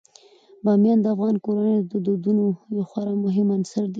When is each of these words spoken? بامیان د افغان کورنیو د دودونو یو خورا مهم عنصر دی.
بامیان 0.63 0.99
د 1.01 1.05
افغان 1.15 1.35
کورنیو 1.45 1.87
د 1.91 1.93
دودونو 2.05 2.43
یو 2.75 2.81
خورا 2.89 3.13
مهم 3.25 3.47
عنصر 3.57 3.83
دی. 3.87 3.89